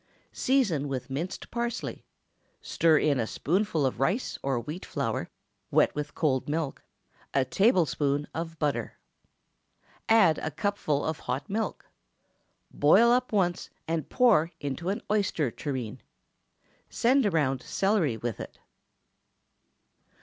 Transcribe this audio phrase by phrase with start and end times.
[0.33, 2.03] Season with minced parsley,
[2.59, 5.29] stir in a spoonful of rice or wheat flour,
[5.69, 6.83] wet with cold milk,
[7.35, 8.97] a tablespoonful of butter.
[10.09, 11.85] Add a cupful of hot milk.
[12.71, 16.01] Boil up once and pour into an oyster tureen.
[16.89, 18.57] Send around celery with it.